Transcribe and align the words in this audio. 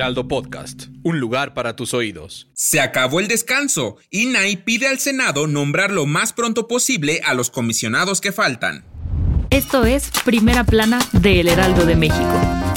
Heraldo 0.00 0.28
Podcast, 0.28 0.84
un 1.02 1.20
lugar 1.20 1.52
para 1.52 1.76
tus 1.76 1.92
oídos. 1.92 2.48
Se 2.54 2.80
acabó 2.80 3.20
el 3.20 3.28
descanso 3.28 3.98
y 4.08 4.24
NAI 4.24 4.56
pide 4.64 4.88
al 4.88 4.98
Senado 4.98 5.46
nombrar 5.46 5.90
lo 5.90 6.06
más 6.06 6.32
pronto 6.32 6.66
posible 6.66 7.20
a 7.22 7.34
los 7.34 7.50
comisionados 7.50 8.22
que 8.22 8.32
faltan. 8.32 8.86
Esto 9.50 9.84
es 9.84 10.10
Primera 10.24 10.64
Plana 10.64 11.00
de 11.12 11.40
El 11.40 11.48
Heraldo 11.48 11.84
de 11.84 11.96
México. 11.96 12.69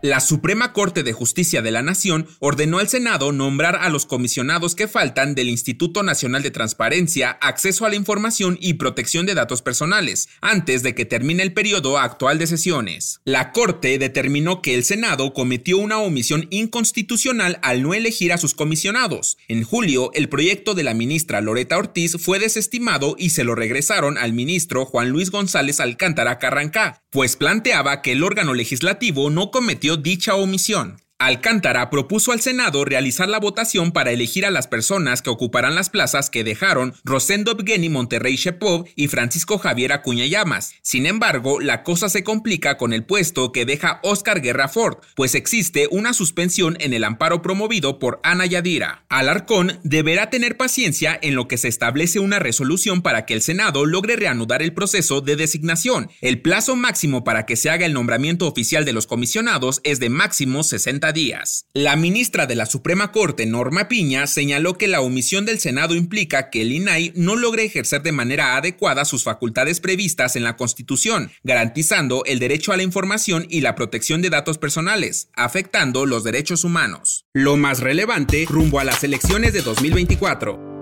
La 0.00 0.20
Suprema 0.20 0.72
Corte 0.72 1.02
de 1.02 1.12
Justicia 1.12 1.60
de 1.60 1.72
la 1.72 1.82
Nación 1.82 2.28
ordenó 2.38 2.78
al 2.78 2.88
Senado 2.88 3.32
nombrar 3.32 3.74
a 3.74 3.88
los 3.88 4.06
comisionados 4.06 4.76
que 4.76 4.86
faltan 4.86 5.34
del 5.34 5.48
Instituto 5.48 6.04
Nacional 6.04 6.44
de 6.44 6.52
Transparencia, 6.52 7.30
Acceso 7.40 7.84
a 7.84 7.88
la 7.88 7.96
Información 7.96 8.56
y 8.60 8.74
Protección 8.74 9.26
de 9.26 9.34
Datos 9.34 9.60
Personales, 9.60 10.28
antes 10.40 10.84
de 10.84 10.94
que 10.94 11.04
termine 11.04 11.42
el 11.42 11.52
periodo 11.52 11.98
actual 11.98 12.38
de 12.38 12.46
sesiones. 12.46 13.20
La 13.24 13.50
Corte 13.50 13.98
determinó 13.98 14.62
que 14.62 14.76
el 14.76 14.84
Senado 14.84 15.32
cometió 15.32 15.78
una 15.78 15.98
omisión 15.98 16.46
inconstitucional 16.50 17.58
al 17.62 17.82
no 17.82 17.92
elegir 17.92 18.32
a 18.32 18.38
sus 18.38 18.54
comisionados. 18.54 19.36
En 19.48 19.64
julio, 19.64 20.12
el 20.14 20.28
proyecto 20.28 20.74
de 20.74 20.84
la 20.84 20.94
ministra 20.94 21.40
Loreta 21.40 21.76
Ortiz 21.76 22.18
fue 22.20 22.38
desestimado 22.38 23.16
y 23.18 23.30
se 23.30 23.42
lo 23.42 23.56
regresaron 23.56 24.16
al 24.16 24.32
ministro 24.32 24.84
Juan 24.84 25.08
Luis 25.08 25.32
González 25.32 25.80
Alcántara 25.80 26.38
Carrancá, 26.38 27.02
pues 27.10 27.36
planteaba 27.36 28.02
que 28.02 28.12
el 28.12 28.22
órgano 28.22 28.54
legislativo 28.54 29.30
no 29.30 29.50
cometió 29.50 29.96
dicha 29.96 30.34
omisión. 30.34 30.98
Alcántara 31.20 31.90
propuso 31.90 32.30
al 32.30 32.40
Senado 32.40 32.84
realizar 32.84 33.28
la 33.28 33.40
votación 33.40 33.90
para 33.90 34.12
elegir 34.12 34.46
a 34.46 34.52
las 34.52 34.68
personas 34.68 35.20
que 35.20 35.30
ocuparán 35.30 35.74
las 35.74 35.90
plazas 35.90 36.30
que 36.30 36.44
dejaron 36.44 36.94
Rosendo 37.02 37.50
Evgeny 37.50 37.88
Monterrey 37.88 38.36
Shepov 38.36 38.84
y 38.94 39.08
Francisco 39.08 39.58
Javier 39.58 39.92
Acuña 39.92 40.26
Llamas. 40.26 40.74
Sin 40.80 41.06
embargo, 41.06 41.58
la 41.58 41.82
cosa 41.82 42.08
se 42.08 42.22
complica 42.22 42.76
con 42.76 42.92
el 42.92 43.04
puesto 43.04 43.50
que 43.50 43.64
deja 43.64 43.98
Oscar 44.04 44.40
Guerra 44.40 44.68
Ford, 44.68 44.98
pues 45.16 45.34
existe 45.34 45.88
una 45.90 46.12
suspensión 46.12 46.76
en 46.78 46.92
el 46.92 47.02
amparo 47.02 47.42
promovido 47.42 47.98
por 47.98 48.20
Ana 48.22 48.46
Yadira. 48.46 49.04
Alarcón 49.08 49.80
deberá 49.82 50.30
tener 50.30 50.56
paciencia 50.56 51.18
en 51.20 51.34
lo 51.34 51.48
que 51.48 51.58
se 51.58 51.66
establece 51.66 52.20
una 52.20 52.38
resolución 52.38 53.02
para 53.02 53.26
que 53.26 53.34
el 53.34 53.42
Senado 53.42 53.86
logre 53.86 54.14
reanudar 54.14 54.62
el 54.62 54.72
proceso 54.72 55.20
de 55.20 55.34
designación. 55.34 56.12
El 56.20 56.42
plazo 56.42 56.76
máximo 56.76 57.24
para 57.24 57.44
que 57.44 57.56
se 57.56 57.70
haga 57.70 57.86
el 57.86 57.92
nombramiento 57.92 58.46
oficial 58.46 58.84
de 58.84 58.92
los 58.92 59.08
comisionados 59.08 59.80
es 59.82 59.98
de 59.98 60.10
máximo 60.10 60.62
60 60.62 61.07
días. 61.12 61.66
La 61.72 61.96
ministra 61.96 62.46
de 62.46 62.54
la 62.54 62.66
Suprema 62.66 63.12
Corte, 63.12 63.46
Norma 63.46 63.88
Piña, 63.88 64.26
señaló 64.26 64.78
que 64.78 64.88
la 64.88 65.00
omisión 65.00 65.44
del 65.44 65.58
Senado 65.58 65.94
implica 65.94 66.50
que 66.50 66.62
el 66.62 66.72
INAI 66.72 67.12
no 67.16 67.36
logre 67.36 67.64
ejercer 67.64 68.02
de 68.02 68.12
manera 68.12 68.56
adecuada 68.56 69.04
sus 69.04 69.24
facultades 69.24 69.80
previstas 69.80 70.36
en 70.36 70.44
la 70.44 70.56
Constitución, 70.56 71.30
garantizando 71.42 72.24
el 72.24 72.38
derecho 72.38 72.72
a 72.72 72.76
la 72.76 72.82
información 72.82 73.46
y 73.48 73.60
la 73.60 73.74
protección 73.74 74.22
de 74.22 74.30
datos 74.30 74.58
personales, 74.58 75.28
afectando 75.34 76.06
los 76.06 76.24
derechos 76.24 76.64
humanos. 76.64 77.26
Lo 77.32 77.56
más 77.56 77.80
relevante 77.80 78.46
rumbo 78.48 78.80
a 78.80 78.84
las 78.84 79.04
elecciones 79.04 79.52
de 79.52 79.62
2024. 79.62 80.77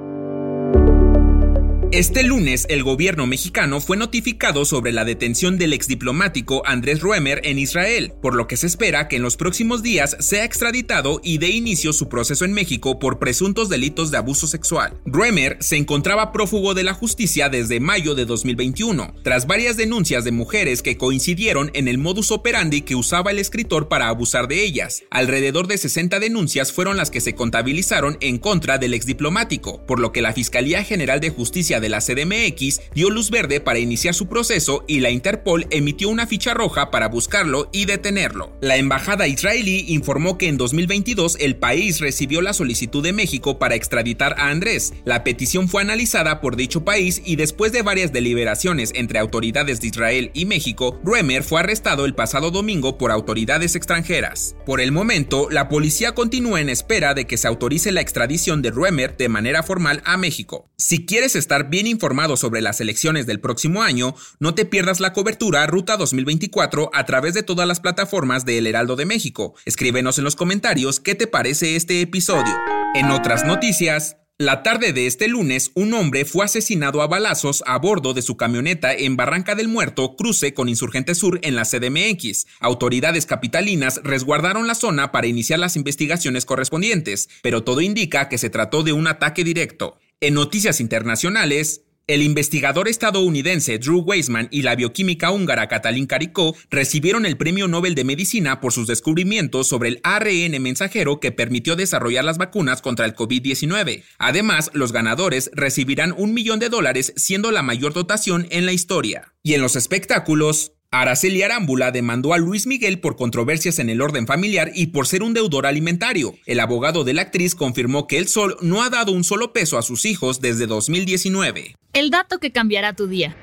Este 1.92 2.24
lunes, 2.24 2.66
el 2.68 2.82
gobierno 2.82 3.28
mexicano 3.28 3.80
fue 3.80 3.96
notificado 3.96 4.64
sobre 4.64 4.92
la 4.92 5.04
detención 5.04 5.56
del 5.56 5.72
exdiplomático 5.72 6.62
Andrés 6.66 7.00
Ruemer 7.00 7.40
en 7.44 7.60
Israel, 7.60 8.12
por 8.20 8.34
lo 8.34 8.48
que 8.48 8.56
se 8.56 8.66
espera 8.66 9.06
que 9.06 9.16
en 9.16 9.22
los 9.22 9.36
próximos 9.36 9.84
días 9.84 10.16
sea 10.18 10.44
extraditado 10.44 11.20
y 11.22 11.38
dé 11.38 11.50
inicio 11.50 11.92
su 11.92 12.08
proceso 12.08 12.44
en 12.44 12.52
México 12.52 12.98
por 12.98 13.20
presuntos 13.20 13.68
delitos 13.68 14.10
de 14.10 14.18
abuso 14.18 14.48
sexual. 14.48 15.00
Ruemer 15.06 15.58
se 15.60 15.76
encontraba 15.76 16.32
prófugo 16.32 16.74
de 16.74 16.82
la 16.82 16.92
justicia 16.92 17.48
desde 17.48 17.78
mayo 17.78 18.16
de 18.16 18.24
2021, 18.24 19.14
tras 19.22 19.46
varias 19.46 19.76
denuncias 19.76 20.24
de 20.24 20.32
mujeres 20.32 20.82
que 20.82 20.96
coincidieron 20.96 21.70
en 21.72 21.86
el 21.86 21.98
modus 21.98 22.32
operandi 22.32 22.82
que 22.82 22.96
usaba 22.96 23.30
el 23.30 23.38
escritor 23.38 23.88
para 23.88 24.08
abusar 24.08 24.48
de 24.48 24.64
ellas. 24.64 25.04
Alrededor 25.10 25.68
de 25.68 25.78
60 25.78 26.18
denuncias 26.18 26.72
fueron 26.72 26.96
las 26.96 27.12
que 27.12 27.20
se 27.20 27.36
contabilizaron 27.36 28.18
en 28.20 28.38
contra 28.38 28.78
del 28.78 28.92
exdiplomático, 28.92 29.86
por 29.86 30.00
lo 30.00 30.10
que 30.10 30.20
la 30.20 30.32
Fiscalía 30.32 30.82
General 30.82 31.20
de 31.20 31.30
Justicia 31.30 31.76
la 31.88 32.00
CDMX 32.00 32.80
dio 32.94 33.10
luz 33.10 33.30
verde 33.30 33.60
para 33.60 33.78
iniciar 33.78 34.14
su 34.14 34.28
proceso 34.28 34.84
y 34.86 35.00
la 35.00 35.10
Interpol 35.10 35.66
emitió 35.70 36.08
una 36.08 36.26
ficha 36.26 36.54
roja 36.54 36.90
para 36.90 37.08
buscarlo 37.08 37.68
y 37.72 37.84
detenerlo. 37.84 38.56
La 38.60 38.76
embajada 38.76 39.28
israelí 39.28 39.84
informó 39.88 40.38
que 40.38 40.48
en 40.48 40.56
2022 40.56 41.36
el 41.40 41.56
país 41.56 42.00
recibió 42.00 42.40
la 42.40 42.52
solicitud 42.52 43.02
de 43.02 43.12
México 43.12 43.58
para 43.58 43.74
extraditar 43.74 44.34
a 44.38 44.50
Andrés. 44.50 44.92
La 45.04 45.24
petición 45.24 45.68
fue 45.68 45.82
analizada 45.82 46.40
por 46.40 46.56
dicho 46.56 46.84
país 46.84 47.22
y 47.24 47.36
después 47.36 47.72
de 47.72 47.82
varias 47.82 48.12
deliberaciones 48.12 48.92
entre 48.94 49.18
autoridades 49.18 49.80
de 49.80 49.88
Israel 49.88 50.30
y 50.34 50.44
México, 50.44 51.00
Ruemer 51.04 51.42
fue 51.42 51.60
arrestado 51.60 52.04
el 52.04 52.14
pasado 52.14 52.50
domingo 52.50 52.98
por 52.98 53.10
autoridades 53.10 53.74
extranjeras. 53.74 54.56
Por 54.64 54.80
el 54.80 54.92
momento, 54.92 55.48
la 55.50 55.68
policía 55.68 56.14
continúa 56.14 56.60
en 56.60 56.68
espera 56.68 57.14
de 57.14 57.26
que 57.26 57.36
se 57.36 57.48
autorice 57.48 57.92
la 57.92 58.00
extradición 58.00 58.62
de 58.62 58.70
Ruemer 58.70 59.16
de 59.16 59.28
manera 59.28 59.62
formal 59.62 60.02
a 60.04 60.16
México. 60.16 60.70
Si 60.76 61.06
quieres 61.06 61.36
bien 61.68 61.86
informado 61.86 62.36
sobre 62.36 62.60
las 62.60 62.80
elecciones 62.80 63.26
del 63.26 63.40
próximo 63.40 63.82
año, 63.82 64.14
no 64.40 64.54
te 64.54 64.64
pierdas 64.64 65.00
la 65.00 65.12
cobertura 65.12 65.66
Ruta 65.66 65.96
2024 65.96 66.90
a 66.92 67.04
través 67.04 67.34
de 67.34 67.42
todas 67.42 67.68
las 67.68 67.80
plataformas 67.80 68.44
de 68.44 68.58
El 68.58 68.66
Heraldo 68.66 68.96
de 68.96 69.06
México. 69.06 69.54
Escríbenos 69.64 70.18
en 70.18 70.24
los 70.24 70.36
comentarios 70.36 71.00
qué 71.00 71.14
te 71.14 71.26
parece 71.26 71.76
este 71.76 72.00
episodio. 72.00 72.54
En 72.94 73.10
otras 73.10 73.44
noticias, 73.44 74.16
la 74.38 74.62
tarde 74.62 74.92
de 74.92 75.06
este 75.06 75.28
lunes, 75.28 75.70
un 75.72 75.94
hombre 75.94 76.26
fue 76.26 76.44
asesinado 76.44 77.00
a 77.00 77.06
balazos 77.06 77.64
a 77.66 77.78
bordo 77.78 78.12
de 78.12 78.20
su 78.20 78.36
camioneta 78.36 78.92
en 78.92 79.16
Barranca 79.16 79.54
del 79.54 79.66
Muerto, 79.66 80.14
cruce 80.14 80.52
con 80.52 80.68
Insurgente 80.68 81.14
Sur 81.14 81.40
en 81.42 81.56
la 81.56 81.64
CDMX. 81.64 82.46
Autoridades 82.60 83.24
capitalinas 83.24 83.98
resguardaron 84.04 84.66
la 84.66 84.74
zona 84.74 85.10
para 85.10 85.26
iniciar 85.26 85.58
las 85.58 85.76
investigaciones 85.76 86.44
correspondientes, 86.44 87.30
pero 87.42 87.64
todo 87.64 87.80
indica 87.80 88.28
que 88.28 88.36
se 88.36 88.50
trató 88.50 88.82
de 88.82 88.92
un 88.92 89.06
ataque 89.06 89.42
directo. 89.42 89.96
En 90.18 90.32
noticias 90.32 90.80
internacionales, 90.80 91.82
el 92.06 92.22
investigador 92.22 92.88
estadounidense 92.88 93.78
Drew 93.78 93.98
Weissman 93.98 94.48
y 94.50 94.62
la 94.62 94.74
bioquímica 94.74 95.30
húngara 95.30 95.68
Katalin 95.68 96.06
Karikó 96.06 96.56
recibieron 96.70 97.26
el 97.26 97.36
Premio 97.36 97.68
Nobel 97.68 97.94
de 97.94 98.04
Medicina 98.04 98.62
por 98.62 98.72
sus 98.72 98.86
descubrimientos 98.86 99.68
sobre 99.68 99.90
el 99.90 100.00
ARN 100.04 100.62
mensajero 100.62 101.20
que 101.20 101.32
permitió 101.32 101.76
desarrollar 101.76 102.24
las 102.24 102.38
vacunas 102.38 102.80
contra 102.80 103.04
el 103.04 103.14
COVID-19. 103.14 104.04
Además, 104.18 104.70
los 104.72 104.92
ganadores 104.92 105.50
recibirán 105.52 106.14
un 106.16 106.32
millón 106.32 106.60
de 106.60 106.70
dólares, 106.70 107.12
siendo 107.16 107.50
la 107.50 107.60
mayor 107.62 107.92
dotación 107.92 108.46
en 108.48 108.64
la 108.64 108.72
historia. 108.72 109.34
Y 109.42 109.52
en 109.52 109.60
los 109.60 109.76
espectáculos, 109.76 110.75
Araceli 110.90 111.42
Arámbula 111.42 111.90
demandó 111.90 112.32
a 112.32 112.38
Luis 112.38 112.66
Miguel 112.66 113.00
por 113.00 113.16
controversias 113.16 113.78
en 113.78 113.90
el 113.90 114.00
orden 114.00 114.26
familiar 114.26 114.70
y 114.74 114.88
por 114.88 115.06
ser 115.06 115.22
un 115.22 115.34
deudor 115.34 115.66
alimentario. 115.66 116.34
El 116.46 116.60
abogado 116.60 117.04
de 117.04 117.14
la 117.14 117.22
actriz 117.22 117.54
confirmó 117.54 118.06
que 118.06 118.18
el 118.18 118.28
Sol 118.28 118.56
no 118.60 118.82
ha 118.82 118.90
dado 118.90 119.12
un 119.12 119.24
solo 119.24 119.52
peso 119.52 119.78
a 119.78 119.82
sus 119.82 120.04
hijos 120.04 120.40
desde 120.40 120.66
2019. 120.66 121.76
El 121.92 122.10
dato 122.10 122.38
que 122.38 122.52
cambiará 122.52 122.92
tu 122.92 123.06
día. 123.08 123.36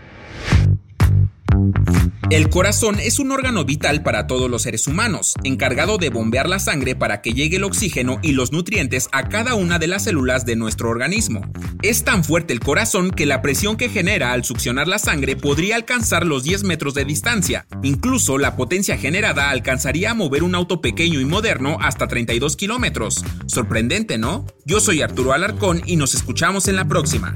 El 2.34 2.50
corazón 2.50 3.00
es 3.00 3.20
un 3.20 3.32
órgano 3.32 3.64
vital 3.64 4.02
para 4.02 4.26
todos 4.26 4.50
los 4.50 4.64
seres 4.64 4.88
humanos, 4.88 5.35
encargado 5.44 6.00
de 6.00 6.09
bombear 6.09 6.50
la 6.50 6.58
sangre 6.58 6.96
para 6.96 7.22
que 7.22 7.34
llegue 7.34 7.58
el 7.58 7.64
oxígeno 7.64 8.18
y 8.24 8.32
los 8.32 8.52
nutrientes 8.52 9.08
a 9.12 9.30
cada 9.30 9.53
una 9.53 9.78
de 9.78 9.85
las 9.85 10.06
células 10.06 10.44
de 10.44 10.56
nuestro 10.56 10.90
organismo. 10.90 11.41
Es 11.84 12.03
tan 12.03 12.24
fuerte 12.24 12.52
el 12.52 12.59
corazón 12.59 13.12
que 13.12 13.28
la 13.28 13.44
presión 13.44 13.78
que 13.78 13.88
genera 13.88 14.34
al 14.34 14.46
succionar 14.46 14.88
la 14.88 14.97
sangre 14.97 15.35
podría 15.35 15.76
alcanzar 15.76 16.26
los 16.26 16.41
10 16.41 16.64
metros 16.64 16.96
de 16.96 17.06
distancia. 17.06 17.68
Incluso 17.84 18.40
la 18.40 18.56
potencia 18.56 18.97
generada 18.97 19.52
alcanzaría 19.52 20.09
a 20.09 20.16
mover 20.16 20.41
un 20.41 20.56
auto 20.56 20.82
pequeño 20.82 21.22
y 21.22 21.26
moderno 21.26 21.78
hasta 21.82 22.08
32 22.08 22.56
kilómetros. 22.56 23.24
Sorprendente, 23.46 24.18
¿no? 24.18 24.47
Yo 24.66 24.80
soy 24.80 25.03
Arturo 25.03 25.34
Alarcón 25.34 25.84
y 25.85 25.97
nos 25.97 26.16
escuchamos 26.16 26.68
en 26.68 26.78
la 26.78 26.88
próxima. 26.88 27.35